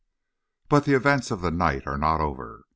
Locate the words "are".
1.85-1.95